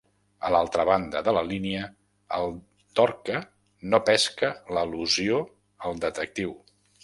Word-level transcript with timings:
A 0.47 0.49
l'altra 0.53 0.85
banda 0.89 1.21
de 1.27 1.33
la 1.37 1.43
línia, 1.49 1.83
el 2.39 2.57
Dorca 3.01 3.43
no 3.93 4.03
pesca 4.11 4.53
l'al·lusió 4.79 5.41
al 5.91 6.05
detectiu. 6.11 6.61